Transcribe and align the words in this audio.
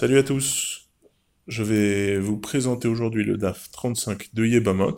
Salut 0.00 0.18
à 0.18 0.22
tous, 0.22 0.90
je 1.48 1.64
vais 1.64 2.20
vous 2.20 2.38
présenter 2.38 2.86
aujourd'hui 2.86 3.24
le 3.24 3.36
DAF 3.36 3.68
35 3.72 4.32
de 4.32 4.46
Yebamot, 4.46 4.94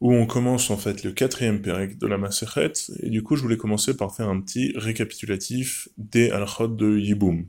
où 0.00 0.12
on 0.12 0.26
commence 0.26 0.70
en 0.70 0.76
fait 0.76 1.04
le 1.04 1.12
quatrième 1.12 1.62
pérec 1.62 1.96
de 1.96 2.08
la 2.08 2.18
Masechet, 2.18 2.72
et 3.00 3.10
du 3.10 3.22
coup 3.22 3.36
je 3.36 3.42
voulais 3.42 3.56
commencer 3.56 3.96
par 3.96 4.12
faire 4.12 4.28
un 4.28 4.40
petit 4.40 4.72
récapitulatif 4.74 5.88
des 5.98 6.32
halachot 6.32 6.66
de 6.66 6.98
Yiboum. 6.98 7.46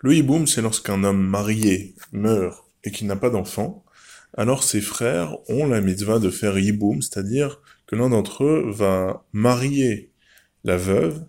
Le 0.00 0.14
Yiboum, 0.16 0.48
c'est 0.48 0.62
lorsqu'un 0.62 1.04
homme 1.04 1.28
marié 1.28 1.94
meurt 2.10 2.64
et 2.82 2.90
qu'il 2.90 3.06
n'a 3.06 3.14
pas 3.14 3.30
d'enfant, 3.30 3.84
alors 4.36 4.64
ses 4.64 4.80
frères 4.80 5.36
ont 5.48 5.68
la 5.68 5.80
mitzvah 5.80 6.18
de 6.18 6.28
faire 6.28 6.58
Yiboum, 6.58 7.02
c'est-à-dire 7.02 7.60
que 7.86 7.94
l'un 7.94 8.08
d'entre 8.08 8.42
eux 8.42 8.68
va 8.68 9.24
marier 9.32 10.10
la 10.64 10.76
veuve 10.76 11.24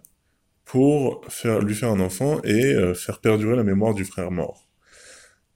pour 0.65 1.25
faire, 1.29 1.59
lui 1.59 1.75
faire 1.75 1.89
un 1.89 1.99
enfant 1.99 2.41
et 2.43 2.73
euh, 2.73 2.93
faire 2.93 3.19
perdurer 3.19 3.55
la 3.55 3.63
mémoire 3.63 3.93
du 3.93 4.05
frère 4.05 4.31
mort. 4.31 4.69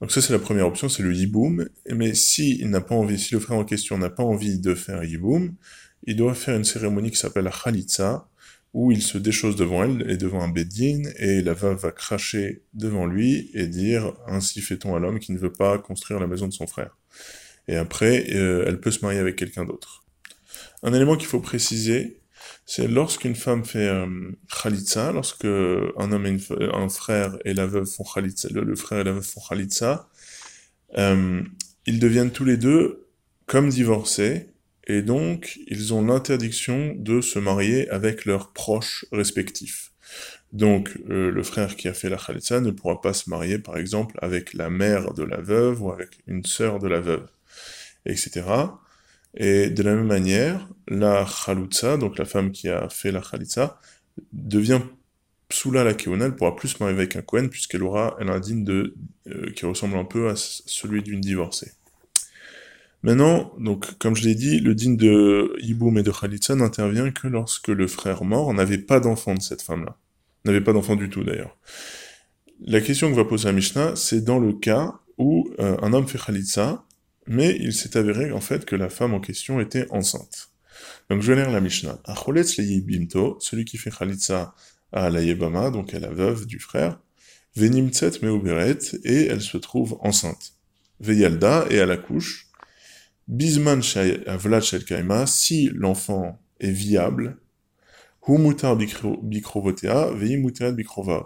Donc 0.02 0.12
ça 0.12 0.22
c'est 0.22 0.34
la 0.34 0.40
première 0.40 0.68
option, 0.68 0.90
c'est 0.90 1.04
le 1.04 1.14
yiboum. 1.14 1.68
Mais 1.90 2.14
si 2.14 2.58
il 2.60 2.70
n'a 2.70 2.82
pas 2.82 2.96
envie, 2.96 3.18
si 3.18 3.34
le 3.34 3.40
frère 3.40 3.58
en 3.58 3.66
question 3.66 3.98
n'a 3.98 4.10
pas 4.10 4.24
envie 4.24 4.60
de 4.60 4.76
faire 4.76 5.04
yiboum, 5.04 5.56
il 6.04 6.16
doit 6.16 6.34
faire 6.36 6.56
une 6.56 6.64
cérémonie 6.64 7.12
qui 7.12 7.18
s'appelle 7.18 7.46
la 7.46 7.52
khalitsa, 7.52 8.28
où 8.74 8.92
il 8.92 9.02
se 9.02 9.18
déchausse 9.18 9.56
devant 9.56 9.84
elle 9.84 10.10
et 10.10 10.18
devant 10.18 10.42
un 10.42 10.50
bédine, 10.50 11.12
et 11.18 11.42
la 11.42 11.54
veuve 11.54 11.80
va 11.80 11.92
cracher 11.92 12.62
devant 12.74 13.08
lui 13.08 13.50
et 13.54 13.68
dire 13.68 14.14
ainsi 14.28 14.62
fait-on 14.62 14.96
à 14.96 15.00
l'homme 15.00 15.20
qui 15.20 15.32
ne 15.32 15.38
veut 15.38 15.52
pas 15.52 15.80
construire 15.80 16.20
la 16.20 16.28
maison 16.28 16.48
de 16.48 16.54
son 16.54 16.68
frère. 16.68 16.96
Et 17.68 17.76
après, 17.76 18.34
euh, 18.34 18.66
elle 18.68 18.80
peut 18.80 18.92
se 18.92 19.04
marier 19.04 19.20
avec 19.20 19.36
quelqu'un 19.36 19.66
d'autre. 19.66 20.06
Un 20.84 20.94
élément 20.94 21.18
qu'il 21.18 21.28
faut 21.28 21.40
préciser, 21.40 22.20
c'est 22.66 22.88
lorsqu'une 22.88 23.36
femme 23.36 23.64
fait 23.64 23.88
euh, 23.88 24.32
khalitsa, 24.62 25.12
lorsque 25.12 25.46
un 25.46 26.12
homme 26.12 26.26
et 26.26 26.38
un 26.74 26.90
frère 26.90 27.38
et 27.46 27.54
la 27.54 27.66
veuve 27.66 27.86
font 27.86 28.04
khalitsa, 28.04 28.50
le, 28.52 28.76
frère 28.76 29.00
et 29.00 29.04
la 29.06 29.14
veuve 29.14 29.24
font 29.24 29.42
khalitsa, 29.48 30.10
euh, 30.98 31.42
ils 31.86 32.00
deviennent 32.00 32.32
tous 32.32 32.46
les 32.46 32.58
deux 32.58 33.08
comme 33.46 33.70
divorcés, 33.70 34.50
et 34.86 35.02
donc 35.02 35.60
ils 35.68 35.94
ont 35.94 36.02
l'interdiction 36.06 36.94
de 36.98 37.22
se 37.22 37.40
marier 37.40 37.90
avec 37.90 38.26
leurs 38.26 38.52
proches 38.52 39.06
respectifs. 39.12 39.92
Donc 40.54 40.98
euh, 41.10 41.32
le 41.32 41.44
frère 41.44 41.76
qui 41.76 41.88
a 41.88 41.94
fait 41.94 42.10
la 42.10 42.18
khalitsa 42.18 42.62
ne 42.62 42.72
pourra 42.72 43.02
pas 43.02 43.14
se 43.14 43.30
marier 43.30 43.60
par 43.60 43.78
exemple 43.78 44.18
avec 44.22 44.54
la 44.54 44.70
mère 44.70 45.14
de 45.14 45.24
la 45.24 45.38
veuve 45.38 45.82
ou 45.82 45.92
avec 45.92 46.20
une 46.28 46.46
sœur 46.46 46.80
de 46.80 46.88
la 46.88 47.02
veuve, 47.02 47.28
etc. 48.06 48.44
Et 49.38 49.70
de 49.70 49.84
la 49.84 49.96
même 49.96 50.08
manière, 50.08 50.68
la 50.88 51.26
chalutza, 51.26 51.98
donc 51.98 52.18
la 52.18 52.26
femme 52.26 52.52
qui 52.52 52.70
a 52.70 52.90
fait 52.90 53.12
la 53.12 53.22
chalitza, 53.22 53.80
devient 54.34 54.82
psoula 55.48 55.84
la 55.84 55.94
keona, 55.94 56.26
elle 56.26 56.36
pourra 56.36 56.56
plus 56.56 56.70
se 56.70 56.84
marier 56.84 56.98
avec 56.98 57.16
un 57.16 57.22
Kohen 57.22 57.50
puisqu'elle 57.50 57.84
aura 57.84 58.18
un 58.20 58.40
digne 58.40 58.64
de, 58.64 58.96
euh, 59.28 59.52
qui 59.52 59.66
ressemble 59.66 59.96
un 59.96 60.04
peu 60.04 60.30
à 60.30 60.34
celui 60.36 61.04
d'une 61.04 61.22
divorcée. 61.22 61.72
Maintenant, 63.04 63.54
donc, 63.60 63.98
comme 64.00 64.16
je 64.16 64.24
l'ai 64.24 64.36
dit, 64.36 64.60
le 64.60 64.74
digne 64.74 64.98
de 64.98 65.56
Yiboum 65.60 66.00
et 66.00 66.04
de 66.04 66.12
Khalitsa 66.12 66.56
n'intervient 66.56 67.12
que 67.12 67.28
lorsque 67.28 67.68
le 67.68 67.88
frère 67.88 68.24
mort 68.24 68.54
n'avait 68.54 68.80
pas 68.80 69.00
d'enfant 69.00 69.36
de 69.36 69.42
cette 69.42 69.62
femme-là. 69.62 69.98
N'avait 70.46 70.62
pas 70.62 70.74
d'enfant 70.74 70.96
du 70.96 71.10
tout, 71.10 71.24
d'ailleurs. 71.24 71.56
La 72.60 72.82
question 72.82 73.12
que 73.12 73.16
va 73.16 73.24
poser 73.24 73.46
la 73.46 73.54
Mishnah, 73.54 73.96
c'est 73.96 74.22
dans 74.22 74.40
le 74.40 74.52
cas 74.52 74.96
où 75.20 75.48
euh, 75.60 75.78
un 75.82 75.94
homme 75.94 76.08
fait 76.08 76.18
Khalitsa, 76.18 76.84
mais 77.28 77.56
il 77.60 77.74
s'est 77.74 77.98
avéré 77.98 78.32
en 78.32 78.42
fait 78.42 78.66
que 78.66 78.76
la 78.76 78.90
femme 78.90 79.14
en 79.14 79.20
question 79.20 79.60
était 79.60 79.88
enceinte. 79.92 80.50
Donc 81.10 81.22
je 81.22 81.32
vais 81.32 81.42
lire 81.42 81.52
la 81.52 81.62
Mishnah. 81.62 82.00
Acholetz 82.06 82.60
bimto, 82.60 83.38
celui 83.40 83.66
qui 83.66 83.78
fait 83.78 83.92
Khalitsa 83.92 84.54
à 84.92 85.10
la 85.10 85.22
Yebama, 85.22 85.70
donc 85.72 85.94
à 85.94 86.00
la 86.00 86.10
veuve 86.10 86.46
du 86.46 86.60
frère, 86.60 87.00
Venimtset 87.56 88.20
meuberet, 88.22 88.78
et 89.04 89.26
elle 89.26 89.42
se 89.42 89.58
trouve 89.58 89.98
enceinte. 90.02 90.54
Veyalda, 91.00 91.66
et 91.72 91.76
elle 91.76 91.92
accouche. 91.92 92.48
Bisman 93.28 93.82
avlat 94.28 94.62
kaima, 94.88 95.26
si 95.26 95.70
l'enfant 95.74 96.40
est 96.60 96.72
viable, 96.72 97.38
humutar 98.28 98.76
bikrovotea, 98.76 100.12
veimuteret 100.12 100.74
bikrovav. 100.74 101.26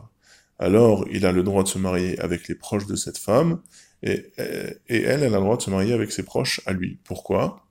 Alors 0.58 1.06
il 1.12 1.26
a 1.26 1.32
le 1.32 1.44
droit 1.44 1.64
de 1.64 1.68
se 1.68 1.78
marier 1.78 2.18
avec 2.20 2.48
les 2.48 2.56
proches 2.56 2.86
de 2.86 2.96
cette 2.96 3.18
femme, 3.18 3.62
et, 4.04 4.32
elle, 4.38 4.80
elle 4.88 5.24
a 5.24 5.30
le 5.30 5.44
droit 5.44 5.58
de 5.58 5.62
se 5.62 5.70
marier 5.70 5.94
avec 5.94 6.12
ses 6.12 6.24
proches 6.24 6.62
à 6.66 6.74
lui. 6.74 7.00
Pourquoi? 7.04 7.66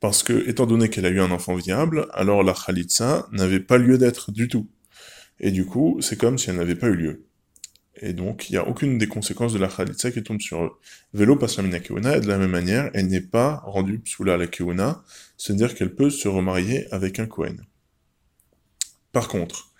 Parce 0.00 0.22
que, 0.22 0.48
étant 0.48 0.66
donné 0.66 0.88
qu'elle 0.88 1.06
a 1.06 1.10
eu 1.10 1.20
un 1.20 1.30
enfant 1.30 1.54
viable, 1.54 2.08
alors 2.12 2.42
la 2.42 2.54
Khalitsa 2.54 3.28
n'avait 3.32 3.60
pas 3.60 3.78
lieu 3.78 3.98
d'être 3.98 4.32
du 4.32 4.48
tout. 4.48 4.68
Et 5.40 5.50
du 5.50 5.64
coup, 5.64 5.98
c'est 6.00 6.16
comme 6.16 6.38
si 6.38 6.50
elle 6.50 6.56
n'avait 6.56 6.74
pas 6.74 6.88
eu 6.88 6.96
lieu. 6.96 7.26
Et 8.02 8.14
donc, 8.14 8.48
il 8.48 8.52
n'y 8.52 8.58
a 8.58 8.66
aucune 8.66 8.96
des 8.96 9.08
conséquences 9.08 9.52
de 9.52 9.58
la 9.58 9.68
Khalitsa 9.68 10.10
qui 10.10 10.22
tombe 10.22 10.40
sur 10.40 10.62
eux. 10.62 10.72
Vélo 11.12 11.36
passe 11.36 11.58
la 11.58 11.62
mina 11.62 11.78
et 12.16 12.20
de 12.20 12.28
la 12.28 12.38
même 12.38 12.50
manière, 12.50 12.90
elle 12.94 13.08
n'est 13.08 13.20
pas 13.20 13.62
rendue 13.64 14.00
sous 14.04 14.24
la 14.24 14.46
keuna, 14.46 15.02
c'est-à-dire 15.36 15.74
qu'elle 15.74 15.94
peut 15.94 16.10
se 16.10 16.28
remarier 16.28 16.86
avec 16.92 17.18
un 17.18 17.26
Kohen. 17.26 17.62
Par 19.12 19.28
contre, 19.28 19.70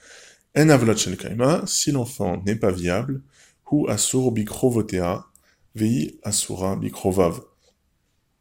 en 0.57 0.69
avlat 0.69 0.97
si 1.67 1.93
l'enfant 1.93 2.43
n'est 2.45 2.57
pas 2.57 2.73
viable, 2.73 3.23
Hu 3.71 3.89
asur 3.89 4.33
bikrovotea, 4.33 5.25
vei 5.75 6.19
asura 6.23 6.77
bikrovav. 6.77 7.41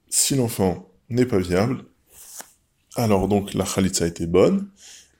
Si 0.09 0.35
l'enfant 0.35 0.89
n'est 1.09 1.25
pas 1.25 1.39
viable, 1.39 1.85
alors 2.95 3.27
donc 3.27 3.53
la 3.53 3.65
khalitsa 3.65 4.07
était 4.07 4.27
bonne, 4.27 4.69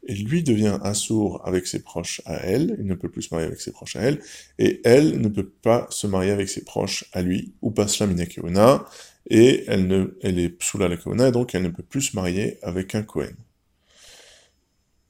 et 0.07 0.15
lui 0.15 0.43
devient 0.43 0.79
assour 0.81 1.45
avec 1.45 1.67
ses 1.67 1.83
proches 1.83 2.21
à 2.25 2.35
elle, 2.37 2.75
il 2.79 2.87
ne 2.87 2.95
peut 2.95 3.09
plus 3.09 3.23
se 3.23 3.33
marier 3.33 3.45
avec 3.45 3.61
ses 3.61 3.71
proches 3.71 3.95
à 3.95 4.01
elle, 4.01 4.19
et 4.57 4.81
elle 4.83 5.21
ne 5.21 5.27
peut 5.27 5.47
pas 5.47 5.87
se 5.91 6.07
marier 6.07 6.31
avec 6.31 6.49
ses 6.49 6.63
proches 6.63 7.05
à 7.13 7.21
lui, 7.21 7.53
ou 7.61 7.69
pas 7.71 7.85
la 7.99 8.85
et 9.31 9.65
elle, 9.67 9.85
ne, 9.87 10.17
elle 10.23 10.39
est 10.39 10.49
psoula 10.49 10.87
la 10.87 10.97
keuna, 10.97 11.27
et 11.27 11.31
donc 11.31 11.53
elle 11.53 11.61
ne 11.61 11.69
peut 11.69 11.83
plus 11.83 12.01
se 12.01 12.15
marier 12.15 12.57
avec 12.63 12.95
un 12.95 13.03
Kohen. 13.03 13.35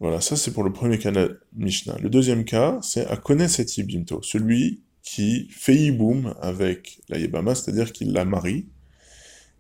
Voilà, 0.02 0.20
ça 0.20 0.36
c'est 0.36 0.52
pour 0.52 0.64
le 0.64 0.74
premier 0.74 0.98
cas 0.98 1.12
de 1.12 1.20
la 1.20 1.28
Mishnah. 1.54 1.98
Le 2.00 2.10
deuxième 2.10 2.44
cas, 2.44 2.80
c'est 2.82 3.06
à 3.08 3.18
connaître 3.18 3.54
cet 3.54 3.78
ibimto, 3.78 4.22
celui 4.22 4.82
qui 5.04 5.48
fait 5.50 5.76
yiboum 5.76 6.36
avec 6.42 7.00
la 7.10 7.18
Yebama, 7.18 7.56
c'est-à-dire 7.56 7.92
qu'il 7.92 8.14
la 8.14 8.26
marie, 8.26 8.68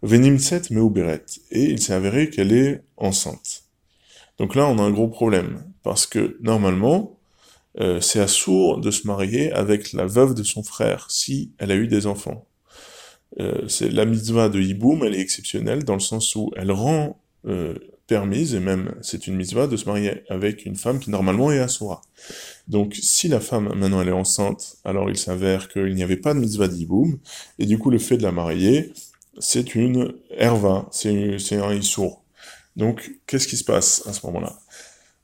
Venimtset 0.01 0.61
Meuberet, 0.71 1.25
et 1.51 1.63
il 1.63 1.81
s'est 1.81 1.93
avéré 1.93 2.29
qu'elle 2.29 2.53
est 2.53 2.83
enceinte. 2.97 3.63
Donc 4.37 4.55
là, 4.55 4.67
on 4.67 4.77
a 4.77 4.81
un 4.81 4.91
gros 4.91 5.09
problème, 5.09 5.63
parce 5.83 6.07
que 6.07 6.37
normalement, 6.41 7.19
euh, 7.79 7.99
c'est 8.01 8.19
assourd 8.19 8.79
de 8.79 8.91
se 8.91 9.07
marier 9.07 9.51
avec 9.51 9.93
la 9.93 10.05
veuve 10.05 10.33
de 10.33 10.43
son 10.43 10.63
frère, 10.63 11.11
si 11.11 11.51
elle 11.57 11.71
a 11.71 11.75
eu 11.75 11.87
des 11.87 12.07
enfants. 12.07 12.47
Euh, 13.39 13.67
c'est 13.67 13.89
la 13.89 14.05
mitzvah 14.05 14.49
de 14.49 14.59
Yiboum, 14.59 15.03
elle 15.03 15.15
est 15.15 15.19
exceptionnelle, 15.19 15.83
dans 15.83 15.93
le 15.93 15.99
sens 15.99 16.35
où 16.35 16.51
elle 16.55 16.71
rend 16.71 17.21
euh, 17.45 17.75
permise, 18.09 18.55
et 18.55 18.59
même 18.59 18.93
c'est 19.01 19.27
une 19.27 19.37
mitzvah, 19.37 19.67
de 19.67 19.77
se 19.77 19.85
marier 19.85 20.23
avec 20.29 20.65
une 20.65 20.75
femme 20.75 20.99
qui 20.99 21.09
normalement 21.09 21.51
est 21.53 21.59
assoura. 21.59 22.01
Donc 22.67 22.97
si 23.01 23.29
la 23.29 23.39
femme 23.39 23.69
maintenant 23.75 24.01
elle 24.01 24.09
est 24.09 24.11
enceinte, 24.11 24.77
alors 24.83 25.09
il 25.09 25.17
s'avère 25.17 25.69
qu'il 25.69 25.93
n'y 25.95 26.03
avait 26.03 26.17
pas 26.17 26.33
de 26.33 26.39
mitzvah 26.39 26.67
d'iboum, 26.67 27.19
et 27.59 27.65
du 27.65 27.77
coup 27.77 27.89
le 27.89 27.99
fait 27.99 28.17
de 28.17 28.23
la 28.23 28.33
marier, 28.33 28.91
c'est 29.37 29.75
une 29.75 30.13
herva, 30.31 30.89
c'est 30.91 31.53
un 31.53 31.73
issour. 31.73 32.25
Donc 32.75 33.11
qu'est-ce 33.27 33.47
qui 33.47 33.55
se 33.55 33.63
passe 33.63 34.05
à 34.07 34.11
ce 34.11 34.25
moment-là? 34.25 34.59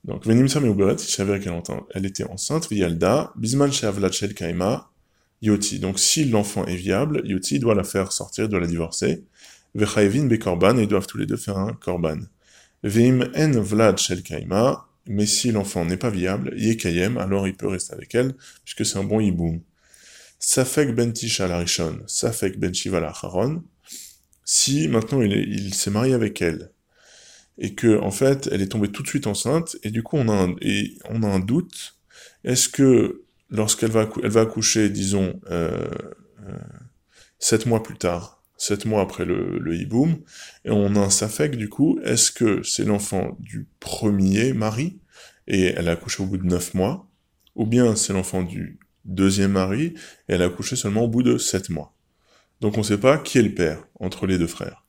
Donc 0.06 0.26
Venimsa 0.26 0.60
Meuberet, 0.60 0.96
il 0.96 1.10
s'avère 1.10 1.40
qu'elle 1.42 1.60
elle 1.96 2.06
était 2.06 2.26
enceinte, 2.26 2.70
Vialda, 2.70 3.34
Bisman 3.36 3.72
Sheavlachel 3.72 4.36
Kaima, 4.36 4.92
Yoti. 5.42 5.80
Donc 5.80 6.00
si 6.00 6.26
l'enfant 6.26 6.64
est 6.66 6.76
viable, 6.76 7.24
Yoti 7.26 7.60
doit 7.60 7.76
la 7.76 7.84
faire 7.84 8.12
sortir, 8.12 8.48
doit 8.48 8.60
la 8.60 8.68
divorcer. 8.68 9.24
Vechaevin 9.74 10.28
Bekorban, 10.28 10.78
et 10.78 10.84
ils 10.84 10.88
doivent 10.88 11.08
tous 11.08 11.18
les 11.18 11.26
deux 11.26 11.38
faire 11.38 11.58
un 11.58 11.74
korban. 11.74 12.20
Vim 12.86 13.32
en 13.36 13.60
vlad 13.62 13.98
shel 13.98 14.22
kaima, 14.22 14.88
mais 15.08 15.26
si 15.26 15.52
l'enfant 15.52 15.86
n'est 15.86 15.98
pas 15.98 16.12
viable, 16.12 16.54
yekayem, 16.56 17.18
alors 17.18 17.48
il 17.48 17.56
peut 17.56 17.68
rester 17.68 17.96
avec 17.96 18.14
elle, 18.14 18.36
puisque 18.64 18.86
c'est 18.86 19.00
un 19.00 19.04
bon 19.04 19.20
hiboum. 19.20 19.62
Safek 20.38 20.94
ben 20.94 21.12
tisha 21.12 21.48
la 21.48 21.58
rishon, 21.58 22.04
safek 22.06 22.60
ben 22.60 22.76
shiva 22.76 23.00
la 23.00 23.10
haron, 23.10 23.64
si 24.44 24.88
maintenant 24.88 25.24
il 25.24 25.74
s'est 25.74 25.90
marié 25.90 26.14
avec 26.14 26.44
elle, 26.44 26.72
et 27.58 27.74
que 27.74 28.00
en 28.00 28.12
fait 28.12 28.48
elle 28.52 28.62
est 28.62 28.68
tombée 28.68 28.92
tout 28.92 29.02
de 29.02 29.08
suite 29.08 29.26
enceinte, 29.26 29.78
et 29.82 29.90
du 29.90 30.04
coup 30.04 30.18
on 30.18 30.30
a 30.30 30.44
un, 30.44 30.56
on 31.10 31.24
a 31.24 31.28
un 31.28 31.40
doute, 31.40 31.98
est-ce 32.44 32.70
que 32.70 33.24
lorsqu'elle 33.50 33.90
va, 33.90 34.08
elle 34.22 34.30
va 34.30 34.42
accoucher, 34.42 34.92
disons, 34.92 35.40
euh, 35.50 35.88
euh, 36.48 36.60
sept 37.40 37.66
mois 37.66 37.82
plus 37.82 37.98
tard, 37.98 38.44
sept 38.66 38.86
mois 38.86 39.02
après 39.02 39.26
le, 39.26 39.76
hiboum, 39.76 40.18
et 40.64 40.72
on 40.72 40.96
a 40.96 41.00
un 41.00 41.10
safek 41.10 41.56
du 41.56 41.70
coup, 41.70 42.00
est-ce 42.04 42.32
que 42.32 42.64
c'est 42.64 42.84
l'enfant 42.84 43.38
du 43.40 43.68
premier 43.80 44.54
mari, 44.54 45.00
et 45.48 45.66
elle 45.66 45.88
a 45.88 45.92
accouché 45.92 46.24
au 46.24 46.26
bout 46.26 46.38
de 46.38 46.46
neuf 46.46 46.74
mois, 46.74 47.08
ou 47.56 47.66
bien 47.66 47.96
c'est 47.96 48.14
l'enfant 48.14 48.42
du 48.42 48.80
deuxième 49.06 49.52
mari, 49.52 49.94
et 50.28 50.34
elle 50.34 50.42
a 50.42 50.46
accouché 50.46 50.76
seulement 50.76 51.04
au 51.04 51.08
bout 51.08 51.24
de 51.24 51.38
sept 51.38 51.70
mois? 51.70 51.94
Donc 52.62 52.76
on 52.76 52.80
ne 52.80 52.86
sait 52.86 52.98
pas 52.98 53.18
qui 53.20 53.38
est 53.38 53.44
le 53.44 53.54
père 53.54 53.86
entre 54.00 54.26
les 54.26 54.38
deux 54.38 54.48
frères. 54.48 54.84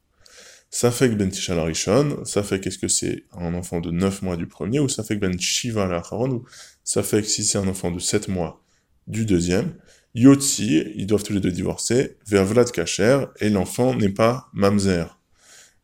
Safek 0.71 1.17
ben 1.17 1.29
Tishal 1.31 1.59
Arishon, 1.59 2.25
Safek 2.25 2.67
est-ce 2.67 2.79
que 2.79 2.89
c'est 2.89 3.25
un 3.33 3.55
enfant 3.55 3.81
de 3.81 3.91
neuf 3.91 4.23
mois 4.23 4.37
du 4.37 4.47
premier, 4.47 4.81
ou 4.81 4.89
Safek 4.89 5.21
ben 5.21 5.39
Shiva 5.39 6.03
ou 6.13 6.45
Safek 6.83 7.27
si 7.27 7.45
c'est 7.45 7.59
un 7.59 7.69
enfant 7.69 7.91
de 7.91 7.99
sept 7.99 8.29
mois 8.29 8.63
du 9.07 9.27
deuxième, 9.27 9.75
Yotzi, 10.17 10.83
ils 10.97 11.07
doivent 11.07 11.23
tous 11.23 11.35
les 11.35 11.41
deux 11.41 11.53
divorcer, 11.53 12.17
Vlad 12.27 12.71
Kacher, 12.73 13.27
et 13.39 13.51
l'enfant 13.51 13.95
n'est 13.95 14.09
pas 14.09 14.49
Mamzer. 14.55 15.19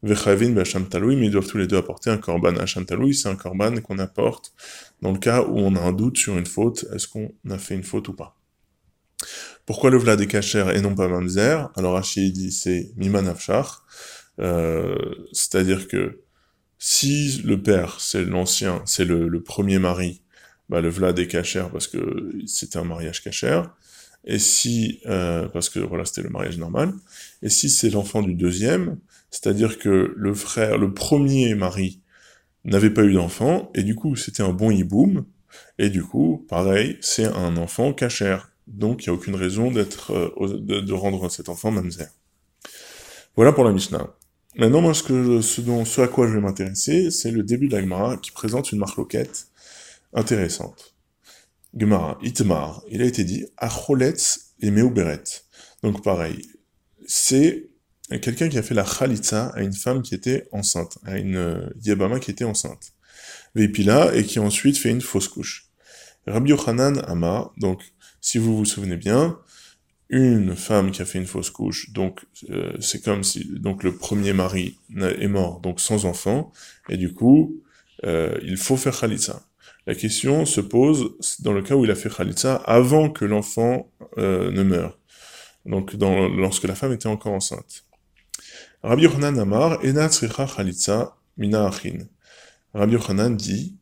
Vechavin 0.02 0.50
Basham 0.50 0.88
Taloui, 0.88 1.16
mais 1.16 1.26
ils 1.26 1.30
doivent 1.30 1.46
tous 1.46 1.58
les 1.58 1.66
deux 1.66 1.76
apporter 1.76 2.08
un 2.08 2.16
korban. 2.16 2.54
Taloui, 2.54 3.14
c'est 3.14 3.28
un 3.28 3.36
korban 3.36 3.76
qu'on 3.82 3.98
apporte 3.98 4.54
dans 5.02 5.12
le 5.12 5.18
cas 5.18 5.42
où 5.42 5.58
on 5.58 5.76
a 5.76 5.80
un 5.80 5.92
doute 5.92 6.16
sur 6.16 6.38
une 6.38 6.46
faute, 6.46 6.86
est-ce 6.94 7.06
qu'on 7.06 7.30
a 7.50 7.58
fait 7.58 7.74
une 7.74 7.84
faute 7.84 8.08
ou 8.08 8.14
pas? 8.14 8.34
Pourquoi 9.66 9.90
le 9.90 9.98
Vlad 9.98 10.20
est 10.22 10.26
Kacher 10.26 10.64
et 10.74 10.80
non 10.80 10.94
pas 10.94 11.08
Mamzer? 11.08 11.70
Alors 11.76 11.96
Hachi 11.98 12.32
dit 12.32 12.52
c'est 12.52 12.90
Miman 12.96 13.28
Afshar, 13.28 13.84
euh, 14.40 14.96
c'est-à-dire 15.32 15.88
que 15.88 16.20
si 16.78 17.42
le 17.44 17.62
père, 17.62 18.00
c'est 18.00 18.24
l'ancien, 18.24 18.82
c'est 18.86 19.04
le, 19.04 19.28
le, 19.28 19.42
premier 19.42 19.78
mari, 19.78 20.22
bah 20.70 20.80
le 20.80 20.88
Vlad 20.88 21.18
est 21.18 21.28
Kacher 21.28 21.66
parce 21.70 21.86
que 21.86 22.32
c'était 22.46 22.78
un 22.78 22.84
mariage 22.84 23.22
Kacher, 23.22 23.62
et 24.24 24.38
si, 24.38 25.00
euh, 25.06 25.48
parce 25.48 25.68
que 25.68 25.80
voilà, 25.80 26.04
c'était 26.04 26.22
le 26.22 26.28
mariage 26.28 26.58
normal, 26.58 26.92
et 27.42 27.48
si 27.48 27.70
c'est 27.70 27.90
l'enfant 27.90 28.22
du 28.22 28.34
deuxième, 28.34 28.98
c'est-à-dire 29.30 29.78
que 29.78 30.12
le 30.16 30.34
frère, 30.34 30.78
le 30.78 30.92
premier 30.92 31.54
mari, 31.54 32.00
n'avait 32.64 32.90
pas 32.90 33.02
eu 33.02 33.14
d'enfant, 33.14 33.70
et 33.74 33.82
du 33.82 33.94
coup, 33.94 34.14
c'était 34.14 34.42
un 34.42 34.52
bon 34.52 34.70
hiboum, 34.70 35.24
et 35.78 35.90
du 35.90 36.02
coup, 36.02 36.46
pareil, 36.48 36.98
c'est 37.00 37.26
un 37.26 37.56
enfant 37.56 37.92
cachère. 37.92 38.50
Donc, 38.68 39.04
il 39.04 39.08
n'y 39.08 39.16
a 39.16 39.18
aucune 39.18 39.34
raison 39.34 39.70
d'être, 39.70 40.12
euh, 40.12 40.58
de, 40.58 40.80
de, 40.80 40.92
rendre 40.92 41.28
cet 41.28 41.48
enfant 41.48 41.70
mamzer. 41.70 42.08
Voilà 43.34 43.52
pour 43.52 43.64
la 43.64 43.72
Mishnah. 43.72 44.06
Maintenant, 44.56 44.82
moi, 44.82 44.94
ce, 44.94 45.02
que, 45.02 45.40
ce, 45.40 45.60
dont, 45.60 45.84
ce 45.84 46.02
à 46.02 46.08
quoi 46.08 46.28
je 46.28 46.34
vais 46.34 46.40
m'intéresser, 46.40 47.10
c'est 47.10 47.30
le 47.30 47.42
début 47.42 47.68
de 47.68 47.76
la 47.76 48.16
qui 48.18 48.30
présente 48.30 48.70
une 48.70 48.78
marloquette 48.78 49.48
intéressante. 50.12 50.91
Gemara, 51.76 52.18
Itmar, 52.22 52.82
il 52.90 53.02
a 53.02 53.04
été 53.04 53.24
dit, 53.24 53.46
Acholetz 53.56 54.54
et 54.60 54.70
Meuberet. 54.70 55.24
Donc 55.82 56.02
pareil, 56.02 56.46
c'est 57.06 57.70
quelqu'un 58.20 58.48
qui 58.48 58.58
a 58.58 58.62
fait 58.62 58.74
la 58.74 58.84
Khalitza 58.84 59.48
à 59.54 59.62
une 59.62 59.72
femme 59.72 60.02
qui 60.02 60.14
était 60.14 60.48
enceinte, 60.52 60.98
à 61.04 61.18
une 61.18 61.36
euh, 61.36 61.70
Yabama 61.82 62.20
qui 62.20 62.30
était 62.30 62.44
enceinte. 62.44 62.92
Veipila, 63.54 64.14
et 64.14 64.24
qui 64.24 64.38
ensuite 64.38 64.78
fait 64.78 64.90
une 64.90 65.00
fausse 65.00 65.28
couche. 65.28 65.68
Rabbi 66.26 66.50
Yochanan 66.50 67.02
Ama, 67.06 67.50
donc, 67.58 67.82
si 68.20 68.38
vous 68.38 68.56
vous 68.56 68.64
souvenez 68.64 68.96
bien, 68.96 69.38
une 70.08 70.56
femme 70.56 70.90
qui 70.90 71.02
a 71.02 71.04
fait 71.04 71.18
une 71.18 71.26
fausse 71.26 71.50
couche, 71.50 71.90
donc 71.92 72.26
euh, 72.50 72.72
c'est 72.80 73.02
comme 73.02 73.24
si 73.24 73.46
donc 73.58 73.82
le 73.82 73.96
premier 73.96 74.32
mari 74.32 74.78
est 74.96 75.28
mort, 75.28 75.60
donc 75.60 75.80
sans 75.80 76.04
enfant, 76.04 76.52
et 76.88 76.96
du 76.96 77.12
coup, 77.12 77.62
euh, 78.04 78.38
il 78.42 78.56
faut 78.56 78.76
faire 78.76 78.98
Khalitza. 78.98 79.42
La 79.86 79.94
question 79.96 80.46
se 80.46 80.60
pose 80.60 81.16
dans 81.40 81.52
le 81.52 81.62
cas 81.62 81.74
où 81.74 81.84
il 81.84 81.90
a 81.90 81.96
fait 81.96 82.08
Khalitza 82.08 82.54
avant 82.54 83.10
que 83.10 83.24
l'enfant 83.24 83.90
euh, 84.16 84.52
ne 84.52 84.62
meure, 84.62 84.98
donc 85.66 85.92
lorsque 85.94 86.64
la 86.64 86.76
femme 86.76 86.92
était 86.92 87.08
encore 87.08 87.32
enceinte. 87.32 87.84
Rabbi 88.84 89.02
Yochanan 89.02 89.38
Amar, 89.38 89.84
Ena 89.84 90.08
Khalitza 90.08 91.16
Mina 91.36 91.66
Achin. 91.66 91.98
Rabbi 92.74 92.94
Yochanan 92.94 93.36
dit, 93.36 93.76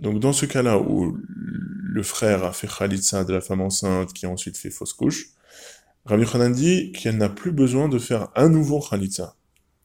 donc 0.00 0.20
dans 0.20 0.32
ce 0.32 0.46
cas-là 0.46 0.78
où 0.78 1.18
le 1.28 2.02
frère 2.02 2.44
a 2.44 2.52
fait 2.52 2.68
Khalitza 2.68 3.24
de 3.24 3.32
la 3.32 3.42
femme 3.42 3.60
enceinte 3.60 4.12
qui 4.14 4.24
a 4.24 4.30
ensuite 4.30 4.56
fait 4.56 4.70
fausse 4.70 4.94
couche, 4.94 5.28
Rabbi 6.06 6.22
Yochanan 6.22 6.52
dit 6.52 6.92
qu'elle 6.92 7.18
n'a 7.18 7.28
plus 7.28 7.52
besoin 7.52 7.88
de 7.88 7.98
faire 7.98 8.28
un 8.36 8.48
nouveau 8.48 8.80
Khalitza, 8.80 9.36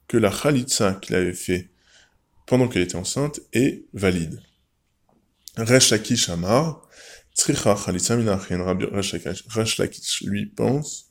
que 0.08 0.16
la 0.16 0.30
Khalitza 0.30 0.94
qu'il 0.94 1.14
avait 1.14 1.34
fait 1.34 1.68
pendant 2.46 2.68
qu'elle 2.68 2.82
était 2.82 2.96
enceinte 2.96 3.40
est 3.52 3.84
valide. 3.92 4.40
Resh 5.60 5.92
Amar, 6.28 6.88
Minachin, 8.16 8.64
Resh 8.92 9.80
lui 10.22 10.46
pense 10.46 11.10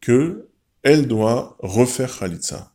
que 0.00 0.48
elle 0.82 1.08
doit 1.08 1.56
refaire 1.58 2.18
Khalitza. 2.18 2.72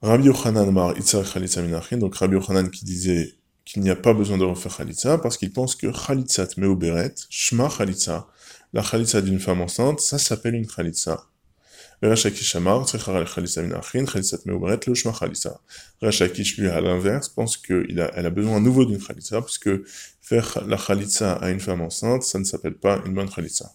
Rabbi 0.00 0.24
Yochanan 0.24 0.68
Amar, 0.68 0.96
Itzar 0.96 1.30
Khalitza 1.30 1.60
Minachin, 1.60 1.98
donc 1.98 2.16
Rabbi 2.16 2.34
Yochanan 2.34 2.70
qui 2.70 2.84
disait 2.84 3.34
qu'il 3.64 3.82
n'y 3.82 3.90
a 3.90 3.96
pas 3.96 4.14
besoin 4.14 4.38
de 4.38 4.44
refaire 4.44 4.76
Khalitza, 4.76 5.18
parce 5.18 5.36
qu'il 5.36 5.52
pense 5.52 5.76
que 5.76 5.88
Khalitzat 5.88 6.48
Meuberet, 6.56 7.14
Shma 7.28 7.68
Khalitza, 7.68 8.28
la 8.72 8.82
Khalitza 8.82 9.20
d'une 9.20 9.40
femme 9.40 9.60
enceinte, 9.60 10.00
ça 10.00 10.18
s'appelle 10.18 10.54
une 10.54 10.66
Amar, 12.02 12.86
Khalitza 12.86 13.62
Minachin, 13.62 14.04
le 14.86 14.94
Shma 14.94 15.12
lui, 16.56 16.68
à 16.68 16.80
l'inverse, 16.80 17.28
pense 17.28 17.56
qu'elle 17.58 18.00
a, 18.00 18.30
besoin 18.30 18.56
à 18.56 18.60
nouveau 18.60 18.84
d'une 18.86 19.02
Khalitza, 19.02 19.42
puisque 19.42 19.70
faire 20.22 20.64
la 20.66 20.78
Khalitza 20.78 21.34
à 21.34 21.50
une 21.50 21.60
femme 21.60 21.82
enceinte, 21.82 22.22
ça 22.22 22.38
ne 22.38 22.44
s'appelle 22.44 22.74
pas 22.74 23.02
une 23.04 23.14
bonne 23.14 23.28
Khalitza. 23.28 23.74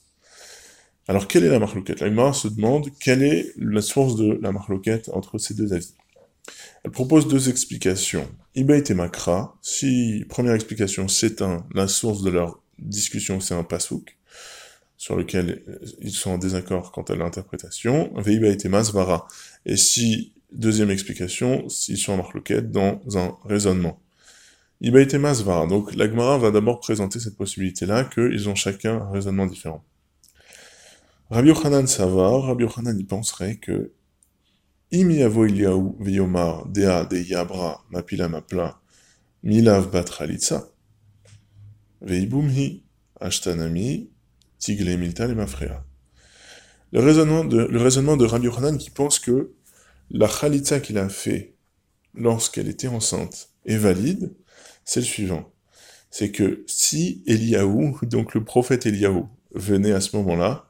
Alors, 1.07 1.27
quelle 1.27 1.43
est 1.43 1.49
la 1.49 1.59
marloquette? 1.59 2.01
La 2.01 2.33
se 2.33 2.47
demande 2.47 2.89
quelle 2.99 3.21
est 3.21 3.53
la 3.57 3.81
source 3.81 4.15
de 4.15 4.39
la 4.41 4.51
marloquette 4.51 5.09
entre 5.09 5.37
ces 5.37 5.53
deux 5.53 5.71
avis? 5.71 5.93
Elle 6.83 6.91
propose 6.91 7.27
deux 7.27 7.49
explications. 7.49 8.27
Iba 8.55 8.77
et 8.77 8.93
Makra, 8.93 9.55
si, 9.61 10.25
première 10.29 10.53
explication, 10.53 11.07
c'est 11.07 11.43
la 11.73 11.87
source 11.87 12.23
de 12.23 12.31
leur 12.31 12.59
discussion, 12.79 13.39
c'est 13.39 13.53
un 13.53 13.63
pasouk, 13.63 14.17
sur 15.05 15.15
lequel 15.15 15.61
ils 16.01 16.09
sont 16.09 16.31
en 16.31 16.37
désaccord 16.39 16.91
quant 16.91 17.03
à 17.03 17.15
l'interprétation, 17.15 18.11
Veiba 18.15 18.47
et 18.47 18.67
Masvara. 18.67 19.27
Et 19.67 19.77
si, 19.77 20.33
deuxième 20.51 20.89
explication, 20.89 21.69
s'ils 21.69 21.99
sont 21.99 22.13
en 22.13 22.27
dans 22.63 22.99
un 23.15 23.37
raisonnement. 23.45 24.01
Iba 24.81 25.01
et 25.01 25.17
Masvara. 25.19 25.67
Donc, 25.67 25.93
l'Agmara 25.93 26.39
va 26.39 26.49
d'abord 26.49 26.79
présenter 26.79 27.19
cette 27.19 27.37
possibilité-là, 27.37 28.05
qu'ils 28.05 28.49
ont 28.49 28.55
chacun 28.55 28.99
un 28.99 29.11
raisonnement 29.11 29.45
différent. 29.45 29.83
Rabbi 31.29 31.49
Yochanan 31.49 31.85
Savar, 31.85 32.41
Rabbi 32.41 32.63
Yochanan 32.63 32.97
y 32.97 33.03
penserait 33.03 33.57
que 33.57 33.91
Im 34.91 35.11
yavo 35.11 35.45
Iliaou 35.45 35.97
veyomar 35.99 36.65
dea 36.65 37.05
de 37.05 37.17
yabra 37.17 37.79
mapila 37.91 38.27
mapla 38.27 38.79
milav 39.43 39.91
bat 39.91 40.05
chalitza 40.05 40.67
veibumhi 42.01 42.83
ashtanami 43.19 44.14
tigle 44.57 44.95
milta 44.97 45.27
le 45.27 45.35
mafrea. 45.35 45.85
Le 46.91 46.99
raisonnement 46.99 47.43
de, 47.43 47.57
le 47.57 47.81
raisonnement 47.81 48.17
de 48.17 48.25
Rabbi 48.25 48.45
Yochanan 48.45 48.77
qui 48.77 48.89
pense 48.89 49.19
que 49.19 49.53
la 50.11 50.27
chalitza 50.27 50.79
qu'il 50.79 50.97
a 50.97 51.09
fait 51.09 51.55
lorsqu'elle 52.13 52.67
était 52.67 52.87
enceinte 52.87 53.49
est 53.65 53.77
valide, 53.77 54.33
c'est 54.85 54.99
le 54.99 55.05
suivant. 55.05 55.51
C'est 56.09 56.31
que 56.31 56.63
si 56.67 57.23
Eliaou, 57.27 57.99
donc 58.03 58.33
le 58.33 58.43
prophète 58.43 58.85
Eliaou, 58.85 59.27
venait 59.53 59.91
à 59.91 60.01
ce 60.01 60.15
moment-là, 60.17 60.69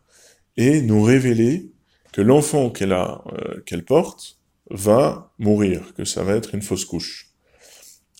et 0.57 0.81
nous 0.81 1.03
révéler 1.03 1.71
que 2.13 2.21
l'enfant 2.21 2.71
euh, 2.81 3.61
qu'elle 3.65 3.83
porte, 3.83 4.39
va 4.69 5.33
mourir, 5.37 5.93
que 5.95 6.05
ça 6.05 6.23
va 6.23 6.33
être 6.33 6.55
une 6.55 6.61
fausse 6.61 6.85
couche. 6.85 7.31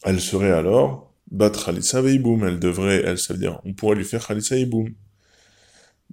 Elle 0.03 0.19
serait 0.19 0.51
alors 0.51 1.13
bat 1.31 1.49
khalitsa 1.49 2.01
veiboum, 2.01 2.43
elle 2.43 2.59
devrait, 2.59 3.01
elle, 3.05 3.17
ça 3.17 3.33
veut 3.33 3.39
dire, 3.39 3.59
on 3.65 3.73
pourrait 3.73 3.95
lui 3.95 4.05
faire 4.05 4.25
khalitsa 4.25 4.55
veiboum. 4.55 4.93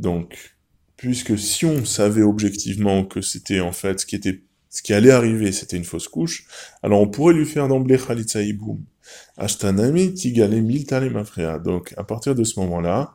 Donc, 0.02 0.56
puisque 0.96 1.38
si 1.38 1.64
on 1.64 1.84
savait 1.84 2.22
objectivement 2.22 3.04
que 3.04 3.20
c'était 3.20 3.60
en 3.60 3.70
fait 3.70 4.00
ce 4.00 4.06
qui 4.06 4.16
était, 4.16 4.42
ce 4.68 4.82
qui 4.82 4.92
allait 4.92 5.12
arriver, 5.12 5.52
c'était 5.52 5.76
une 5.76 5.84
fausse 5.84 6.08
couche, 6.08 6.44
alors 6.82 7.00
on 7.00 7.08
pourrait 7.08 7.34
lui 7.34 7.46
faire 7.46 7.68
d'emblée 7.68 7.96
khalitsa 7.96 8.40
veiboum. 8.40 8.84
Ashtanami 9.36 10.12
tigale 10.12 10.60
miltale. 10.60 11.12
Donc, 11.62 11.94
à 11.96 12.02
partir 12.02 12.34
de 12.34 12.42
ce 12.42 12.58
moment-là, 12.60 13.14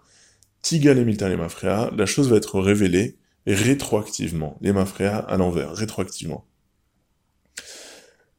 tigale 0.62 1.04
miltale 1.04 1.36
mafrea, 1.36 1.92
la 1.96 2.06
chose 2.06 2.30
va 2.30 2.38
être 2.38 2.62
révélée 2.62 3.18
rétroactivement. 3.46 4.58
Les 4.62 4.72
mafrea 4.72 5.18
à 5.18 5.36
l'envers, 5.36 5.74
rétroactivement. 5.74 6.46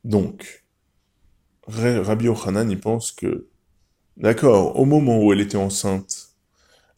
Donc, 0.05 0.65
Rabbi 1.67 2.29
Ochanan, 2.29 2.71
il 2.71 2.81
pense 2.81 3.13
que, 3.13 3.49
d'accord, 4.17 4.79
au 4.79 4.87
moment 4.87 5.19
où 5.23 5.35
elle 5.35 5.41
était 5.41 5.59
enceinte, 5.59 6.31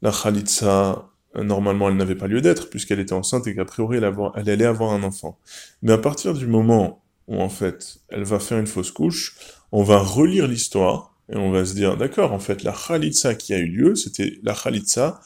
la 0.02 0.12
Khalitsa, 0.12 1.09
normalement, 1.34 1.88
elle 1.88 1.96
n'avait 1.96 2.16
pas 2.16 2.26
lieu 2.26 2.40
d'être, 2.40 2.70
puisqu'elle 2.70 3.00
était 3.00 3.12
enceinte 3.12 3.46
et 3.46 3.54
qu'a 3.54 3.64
priori, 3.64 3.98
elle, 3.98 4.50
allait 4.50 4.64
avoir 4.64 4.92
un 4.92 5.02
enfant. 5.02 5.38
Mais 5.82 5.92
à 5.92 5.98
partir 5.98 6.34
du 6.34 6.46
moment 6.46 7.02
où, 7.28 7.40
en 7.40 7.48
fait, 7.48 7.98
elle 8.08 8.24
va 8.24 8.38
faire 8.38 8.58
une 8.58 8.66
fausse 8.66 8.90
couche, 8.90 9.36
on 9.72 9.82
va 9.82 9.98
relire 9.98 10.48
l'histoire, 10.48 11.14
et 11.32 11.36
on 11.36 11.50
va 11.50 11.64
se 11.64 11.74
dire, 11.74 11.96
d'accord, 11.96 12.32
en 12.32 12.40
fait, 12.40 12.64
la 12.64 12.72
Khalitsa 12.72 13.34
qui 13.36 13.54
a 13.54 13.58
eu 13.58 13.68
lieu, 13.68 13.94
c'était 13.94 14.38
la 14.42 14.54
Khalitsa 14.54 15.20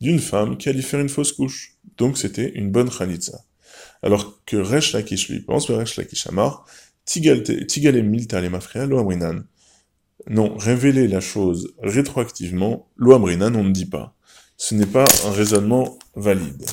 d'une 0.00 0.18
femme 0.18 0.56
qui 0.56 0.68
allait 0.68 0.82
faire 0.82 1.00
une 1.00 1.08
fausse 1.08 1.32
couche. 1.32 1.76
Donc 1.98 2.16
c'était 2.16 2.50
une 2.54 2.70
bonne 2.70 2.88
Khalitsa. 2.88 3.44
Alors 4.02 4.42
que 4.46 4.56
Resh 4.56 4.94
Lakish 4.94 5.28
lui 5.28 5.40
pense, 5.40 5.70
Resh 5.70 5.96
Lakish 5.96 6.26
Amar, 6.26 6.64
Tigale 7.04 8.02
Milta 8.02 8.40
Mafrea 8.48 8.86
lo 8.86 8.98
amrinan. 8.98 9.42
Non, 10.28 10.56
révéler 10.56 11.08
la 11.08 11.20
chose 11.20 11.74
rétroactivement, 11.82 12.88
lo 12.96 13.14
amrinan, 13.14 13.54
on 13.54 13.64
ne 13.64 13.72
dit 13.72 13.86
pas. 13.86 14.14
Ce 14.62 14.74
n'est 14.74 14.84
pas 14.84 15.06
un 15.24 15.30
raisonnement 15.30 15.98
valide. 16.14 16.66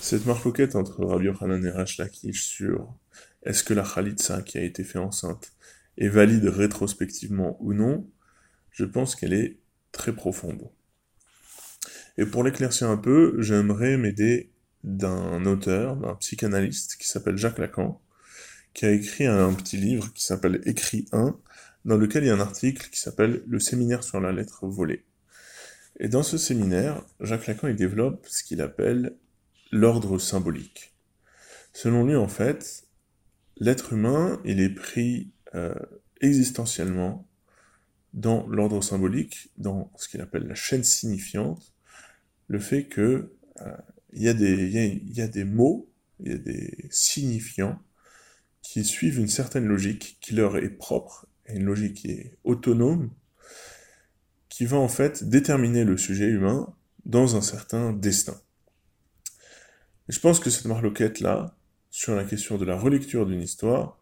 Cette 0.00 0.26
marloquette 0.26 0.74
entre 0.74 1.04
Rabbi 1.04 1.26
Yochanan 1.26 1.64
et 1.64 1.70
Resh 1.70 1.98
Lakish 1.98 2.42
sur 2.42 2.92
est-ce 3.44 3.62
que 3.62 3.72
la 3.72 3.84
Khalitsa 3.84 4.42
qui 4.42 4.58
a 4.58 4.62
été 4.62 4.82
faite 4.82 5.00
enceinte 5.00 5.52
est 5.96 6.08
valide 6.08 6.46
rétrospectivement 6.46 7.56
ou 7.60 7.72
non, 7.72 8.04
je 8.72 8.84
pense 8.84 9.14
qu'elle 9.14 9.32
est 9.32 9.58
très 9.92 10.12
profonde. 10.12 10.68
Et 12.18 12.26
pour 12.26 12.42
l'éclaircir 12.42 12.90
un 12.90 12.96
peu, 12.96 13.40
j'aimerais 13.40 13.96
m'aider 13.96 14.50
d'un 14.82 15.46
auteur, 15.46 15.94
d'un 15.94 16.16
psychanalyste 16.16 16.96
qui 16.96 17.06
s'appelle 17.06 17.36
Jacques 17.36 17.58
Lacan, 17.58 18.02
qui 18.74 18.86
a 18.86 18.90
écrit 18.90 19.26
un 19.26 19.54
petit 19.54 19.76
livre 19.76 20.12
qui 20.12 20.24
s'appelle 20.24 20.60
Écrit 20.64 21.06
1, 21.12 21.38
dans 21.84 21.96
lequel 21.96 22.24
il 22.24 22.26
y 22.26 22.30
a 22.30 22.34
un 22.34 22.40
article 22.40 22.90
qui 22.90 22.98
s'appelle 22.98 23.44
Le 23.46 23.60
séminaire 23.60 24.02
sur 24.02 24.20
la 24.20 24.32
lettre 24.32 24.66
volée. 24.66 25.04
Et 26.02 26.08
dans 26.08 26.22
ce 26.22 26.38
séminaire, 26.38 27.04
Jacques 27.20 27.46
Lacan 27.46 27.68
il 27.68 27.76
développe 27.76 28.26
ce 28.26 28.42
qu'il 28.42 28.62
appelle 28.62 29.16
l'ordre 29.70 30.18
symbolique. 30.18 30.94
Selon 31.74 32.06
lui, 32.06 32.16
en 32.16 32.26
fait, 32.26 32.84
l'être 33.58 33.92
humain, 33.92 34.40
il 34.46 34.60
est 34.60 34.74
pris 34.74 35.30
euh, 35.54 35.74
existentiellement 36.22 37.28
dans 38.14 38.46
l'ordre 38.48 38.82
symbolique, 38.82 39.50
dans 39.58 39.92
ce 39.96 40.08
qu'il 40.08 40.22
appelle 40.22 40.46
la 40.46 40.54
chaîne 40.54 40.84
signifiante, 40.84 41.74
le 42.48 42.58
fait 42.58 42.86
que 42.86 43.34
euh, 43.60 43.76
il 44.14 44.22
y, 44.22 44.28
a 44.28 44.32
des, 44.32 45.44
mots, 45.44 45.92
il 46.18 46.32
y 46.32 46.34
a 46.34 46.38
des 46.38 46.88
signifiants 46.88 47.78
qui 48.62 48.84
suivent 48.84 49.18
une 49.18 49.28
certaine 49.28 49.66
logique 49.66 50.16
qui 50.22 50.34
leur 50.34 50.56
est 50.56 50.70
propre, 50.70 51.28
une 51.46 51.64
logique 51.64 51.94
qui 51.98 52.10
est 52.10 52.38
autonome, 52.42 53.10
qui 54.50 54.66
va 54.66 54.76
en 54.76 54.88
fait 54.88 55.24
déterminer 55.24 55.84
le 55.84 55.96
sujet 55.96 56.26
humain 56.26 56.68
dans 57.06 57.36
un 57.36 57.40
certain 57.40 57.94
destin. 57.94 58.38
Je 60.08 60.18
pense 60.18 60.40
que 60.40 60.50
cette 60.50 60.66
marloquette-là, 60.66 61.56
sur 61.88 62.14
la 62.14 62.24
question 62.24 62.58
de 62.58 62.64
la 62.64 62.76
relecture 62.76 63.26
d'une 63.26 63.40
histoire, 63.40 63.98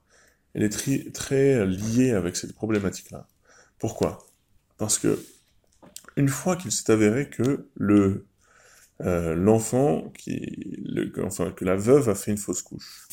elle 0.55 0.63
est 0.65 1.13
très, 1.13 1.67
liée 1.67 2.13
avec 2.13 2.35
cette 2.35 2.55
problématique-là. 2.55 3.29
Pourquoi? 3.79 4.27
Parce 4.79 4.99
que 4.99 5.23
une 6.17 6.29
fois 6.29 6.57
qu'il 6.57 6.73
s'est 6.73 6.91
avéré 6.91 7.29
que 7.29 7.69
le 7.77 8.27
euh, 9.03 9.37
l'enfant 9.37 10.13
qui, 10.19 10.77
enfin 11.23 11.53
que 11.53 11.65
la 11.65 11.77
veuve 11.77 12.09
a 12.09 12.17
fait 12.17 12.33
une 12.33 12.39
fausse 12.39 12.63
couche, 12.63 13.07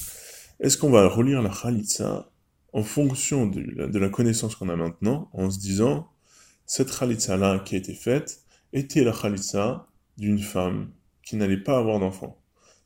est-ce 0.59 0.77
qu'on 0.77 0.89
va 0.89 1.07
relire 1.07 1.43
la 1.43 1.51
Khalitsa 1.51 2.31
en 2.73 2.83
fonction 2.83 3.45
de 3.45 3.99
la 3.99 4.09
connaissance 4.09 4.55
qu'on 4.55 4.69
a 4.69 4.75
maintenant, 4.75 5.29
en 5.33 5.51
se 5.51 5.59
disant 5.59 6.09
cette 6.65 6.97
Khalitsa-là 6.97 7.59
qui 7.59 7.75
a 7.75 7.77
été 7.77 7.93
faite 7.93 8.41
était 8.73 9.03
la 9.03 9.11
Khalitsa 9.11 9.87
d'une 10.17 10.39
femme 10.39 10.91
qui 11.23 11.35
n'allait 11.35 11.57
pas 11.57 11.77
avoir 11.77 11.99
d'enfant. 11.99 12.37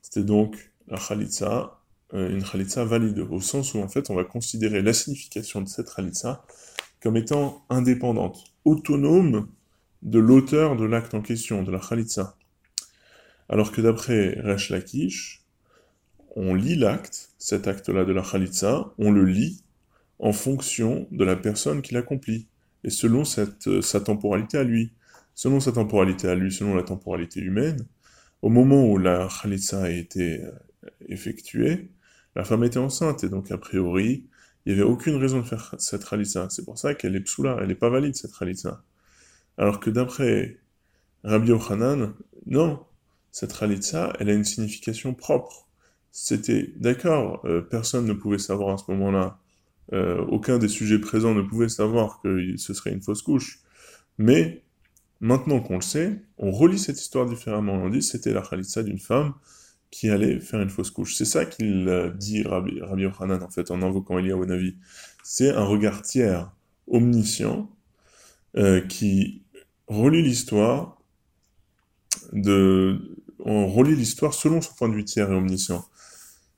C'était 0.02 0.24
donc 0.24 0.72
la 0.88 0.98
Khalitsa, 0.98 1.80
euh, 2.14 2.30
une 2.30 2.44
Khalitsa 2.44 2.84
valide, 2.86 3.20
au 3.20 3.42
sens 3.42 3.74
où 3.74 3.80
en 3.80 3.88
fait 3.88 4.10
on 4.10 4.16
va 4.16 4.24
considérer 4.24 4.82
la 4.82 4.94
signification 4.94 5.62
de 5.62 5.68
cette 5.68 5.94
Khalitsa 5.94 6.44
comme 7.02 7.18
étant 7.18 7.66
indépendante, 7.70 8.44
autonome 8.66 9.48
de 10.02 10.20
l'auteur 10.20 10.76
de 10.76 10.86
l'acte 10.86 11.14
en 11.14 11.22
question, 11.22 11.64
de 11.64 11.72
la 11.72 11.80
Khalitsa. 11.80 12.36
Alors 13.48 13.72
que 13.72 13.82
d'après 13.82 14.40
Resh 14.42 14.70
Lakish, 14.70 15.46
on 16.36 16.54
lit 16.54 16.76
l'acte, 16.76 17.32
cet 17.38 17.68
acte-là 17.68 18.06
de 18.06 18.12
la 18.12 18.22
Khalitsa, 18.22 18.94
on 18.98 19.12
le 19.12 19.26
lit 19.26 19.64
en 20.20 20.34
fonction 20.34 21.08
de 21.12 21.24
la 21.24 21.36
personne 21.36 21.82
qui 21.82 21.94
l'accomplit, 21.94 22.48
et 22.84 22.90
selon 22.90 23.24
cette, 23.26 23.82
sa 23.82 24.02
temporalité 24.02 24.58
à 24.58 24.64
lui. 24.64 24.94
Selon 25.36 25.60
sa 25.60 25.72
temporalité 25.72 26.28
à 26.28 26.36
lui, 26.36 26.52
selon 26.52 26.76
la 26.76 26.84
temporalité 26.84 27.40
humaine, 27.40 27.86
au 28.42 28.50
moment 28.50 28.86
où 28.86 28.98
la 28.98 29.28
Khalitsa 29.28 29.84
a 29.84 29.90
été 29.90 30.44
euh, 30.44 30.52
effectuée, 31.08 31.92
la 32.36 32.44
femme 32.44 32.64
était 32.64 32.80
enceinte, 32.80 33.24
et 33.24 33.30
donc 33.30 33.52
a 33.52 33.58
priori, 33.58 34.26
il 34.66 34.74
n'y 34.74 34.80
avait 34.80 34.90
aucune 34.90 35.16
raison 35.16 35.40
de 35.40 35.46
faire 35.46 35.76
cette 35.78 36.08
Khalitsa. 36.08 36.48
C'est 36.50 36.66
pour 36.66 36.78
ça 36.78 36.94
qu'elle 36.94 37.16
est 37.16 37.22
psoula, 37.22 37.58
elle 37.62 37.68
n'est 37.68 37.76
pas 37.76 37.90
valide 37.90 38.16
cette 38.16 38.38
Khalitsa. 38.38 38.84
Alors 39.58 39.80
que 39.80 39.90
d'après 39.90 40.58
Rabbi 41.24 41.50
Yochanan, 41.50 42.14
non, 42.46 42.86
cette 43.32 43.58
Khalitsa, 43.58 44.14
elle 44.20 44.30
a 44.30 44.34
une 44.34 44.44
signification 44.44 45.14
propre. 45.14 45.68
C'était, 46.12 46.74
d'accord, 46.78 47.42
euh, 47.46 47.62
personne 47.62 48.06
ne 48.06 48.14
pouvait 48.14 48.40
savoir 48.40 48.74
à 48.74 48.78
ce 48.78 48.90
moment-là, 48.92 49.40
euh, 49.94 50.24
aucun 50.28 50.60
des 50.60 50.68
sujets 50.68 51.00
présents 51.00 51.34
ne 51.34 51.42
pouvait 51.42 51.70
savoir 51.70 52.22
que 52.22 52.58
ce 52.58 52.74
serait 52.74 52.92
une 52.92 53.02
fausse 53.02 53.22
couche. 53.22 53.60
Mais, 54.18 54.64
maintenant 55.20 55.60
qu'on 55.60 55.76
le 55.76 55.82
sait, 55.82 56.22
on 56.38 56.52
relit 56.52 56.80
cette 56.80 57.00
histoire 57.00 57.26
différemment. 57.26 57.74
On 57.74 57.90
dit 57.90 58.02
c'était 58.02 58.34
la 58.34 58.42
Khalitsa 58.42 58.84
d'une 58.84 59.00
femme 59.00 59.34
qui 59.92 60.10
allait 60.10 60.40
faire 60.40 60.62
une 60.62 60.70
fausse 60.70 60.92
couche. 60.92 61.16
C'est 61.16 61.26
ça 61.26 61.46
qu'il 61.46 62.14
dit 62.18 62.44
Rabbi, 62.44 62.82
Rabbi 62.82 63.06
en 63.08 63.50
fait, 63.50 63.72
en 63.72 63.82
invoquant 63.82 64.20
Elia 64.20 64.36
Navi. 64.36 64.76
C'est 65.24 65.50
un 65.50 65.64
regard 65.64 66.04
tiers, 66.04 66.52
omniscient, 66.88 67.70
euh, 68.58 68.82
qui 68.82 69.44
relit 69.88 70.24
l'histoire 70.24 71.02
de, 72.34 73.16
on 73.40 73.68
relit 73.68 73.96
l'histoire 73.96 74.34
selon 74.34 74.62
son 74.62 74.74
point 74.74 74.90
de 74.90 74.96
vue 74.96 75.06
tiers 75.06 75.32
et 75.32 75.36
omniscient. 75.36 75.86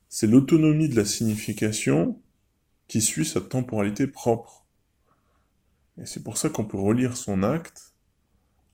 C'est 0.08 0.26
l'autonomie 0.26 0.88
de 0.88 0.96
la 0.96 1.04
signification 1.04 2.18
qui 2.92 3.00
suit 3.00 3.24
sa 3.24 3.40
temporalité 3.40 4.06
propre. 4.06 4.66
Et 5.98 6.04
c'est 6.04 6.22
pour 6.22 6.36
ça 6.36 6.50
qu'on 6.50 6.66
peut 6.66 6.78
relire 6.78 7.16
son 7.16 7.42
acte 7.42 7.94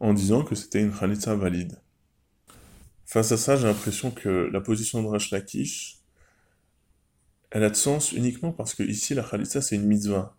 en 0.01 0.13
disant 0.13 0.43
que 0.43 0.57
c'était 0.57 0.81
une 0.81 0.93
khalitsa 0.93 1.37
valide. 1.37 1.81
Face 3.07 3.31
à 3.31 3.37
ça, 3.37 3.55
j'ai 3.55 3.69
l'impression 3.69 4.11
que 4.11 4.29
la 4.53 4.61
position 4.61 5.05
de 5.05 5.07
Rash 5.07 5.31
Lakish, 5.31 6.01
elle 7.53 7.63
a 7.63 7.71
de 7.71 7.77
sens 7.77 8.11
uniquement 8.11 8.51
parce 8.51 8.75
que 8.75 8.83
ici, 8.83 9.15
la 9.15 9.23
khalitsa, 9.23 9.63
c'est 9.63 9.77
une 9.77 9.87
mitzvah. 9.87 10.35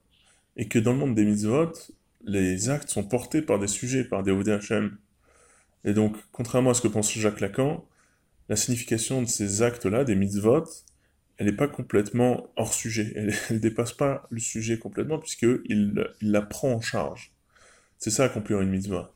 Et 0.57 0.67
que 0.67 0.77
dans 0.77 0.91
le 0.91 0.97
monde 0.97 1.15
des 1.15 1.23
mitzvot, 1.23 1.71
les 2.25 2.67
actes 2.67 2.89
sont 2.89 3.05
portés 3.05 3.41
par 3.41 3.59
des 3.59 3.67
sujets, 3.67 4.03
par 4.03 4.23
des 4.23 4.31
ODHM. 4.31 4.97
Et 5.85 5.93
donc, 5.93 6.17
contrairement 6.33 6.71
à 6.71 6.73
ce 6.73 6.81
que 6.81 6.89
pense 6.89 7.13
Jacques 7.13 7.39
Lacan, 7.39 7.87
la 8.49 8.57
signification 8.57 9.21
de 9.21 9.27
ces 9.27 9.61
actes-là, 9.61 10.03
des 10.03 10.15
mitzvot, 10.15 10.65
elle 11.39 11.45
n'est 11.45 11.53
pas 11.53 11.69
complètement 11.69 12.51
hors 12.57 12.73
sujet. 12.73 13.13
Elle 13.15 13.33
ne 13.49 13.57
dépasse 13.57 13.93
pas 13.93 14.27
le 14.29 14.39
sujet 14.39 14.77
complètement, 14.77 15.17
puisqu'il 15.17 15.61
il 15.65 16.31
la 16.31 16.41
prend 16.41 16.73
en 16.73 16.81
charge. 16.81 17.33
C'est 17.97 18.11
ça 18.11 18.25
accomplir 18.25 18.59
une 18.59 18.69
mitzvah. 18.69 19.15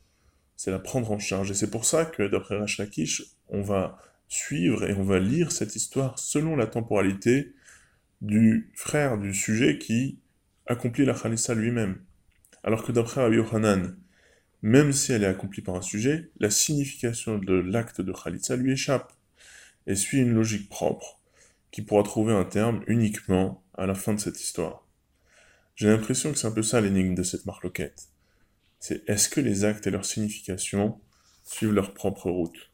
C'est 0.56 0.72
la 0.72 0.80
prendre 0.80 1.12
en 1.12 1.20
charge. 1.20 1.52
Et 1.52 1.54
c'est 1.54 1.70
pour 1.70 1.84
ça 1.84 2.06
que, 2.06 2.24
d'après 2.24 2.58
Rach 2.58 2.78
Lakish, 2.78 3.24
on 3.50 3.62
va 3.62 3.98
suivre 4.30 4.86
et 4.86 4.94
on 4.94 5.04
va 5.04 5.20
lire 5.20 5.52
cette 5.52 5.76
histoire 5.76 6.18
selon 6.18 6.56
la 6.56 6.66
temporalité 6.66 7.54
du 8.22 8.72
frère 8.74 9.18
du 9.18 9.34
sujet 9.34 9.78
qui 9.78 10.20
accomplit 10.66 11.06
la 11.06 11.14
Khalissa 11.14 11.54
lui-même. 11.54 11.98
Alors 12.64 12.86
que 12.86 12.94
d'après 12.94 13.22
Rabbi 13.22 13.36
Yohanan, 13.36 13.98
même 14.62 14.94
si 14.94 15.12
elle 15.12 15.26
est 15.26 15.28
accomplie 15.28 15.62
par 15.62 15.76
un 15.76 15.82
sujet, 15.82 16.32
la 16.40 16.50
signification 16.50 17.38
de 17.38 17.54
l'acte 17.54 18.00
de 18.00 18.14
Khalitsa 18.14 18.56
lui 18.56 18.72
échappe 18.72 19.12
et 19.88 19.96
suit 19.96 20.20
une 20.20 20.34
logique 20.34 20.70
propre 20.70 21.20
qui 21.74 21.82
pourra 21.82 22.04
trouver 22.04 22.34
un 22.34 22.46
terme 22.46 22.84
uniquement 22.86 23.66
à 23.74 23.88
la 23.88 23.96
fin 23.96 24.14
de 24.14 24.20
cette 24.20 24.40
histoire. 24.40 24.88
J'ai 25.76 25.88
l'impression 25.88 26.32
que 26.32 26.38
c'est 26.38 26.46
un 26.46 26.52
peu 26.52 26.62
ça 26.62 26.80
l'énigme 26.80 27.16
de 27.16 27.24
cette 27.24 27.48
marloquette. 27.48 28.10
C'est 28.78 29.04
est-ce 29.10 29.28
que 29.28 29.42
les 29.42 29.66
actes 29.66 29.88
et 29.88 29.90
leur 29.90 30.06
signification 30.06 31.02
suivent 31.44 31.74
leur 31.74 31.96
propre 31.96 32.30
route? 32.30 32.72